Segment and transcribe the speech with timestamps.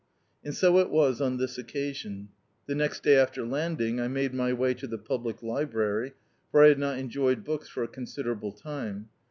[0.43, 2.29] And so it was on this occasion.
[2.65, 6.13] The next day after landing, I made my way to the public library,
[6.49, 9.09] for I had not enjoyed books for a considerable time.